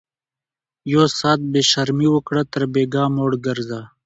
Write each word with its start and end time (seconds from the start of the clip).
ـ 0.45 0.91
يو 0.91 1.03
ساعت 1.17 1.39
بې 1.51 1.61
شرمي 1.71 2.07
وکړه 2.11 2.41
تر 2.53 2.61
بيګاه 2.73 3.07
موړ 3.15 3.31
ګرځه 3.45 3.79